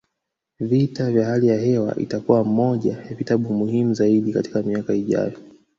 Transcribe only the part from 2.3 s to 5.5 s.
moja ya vitabu muhimu zaidi katika miaka ijayo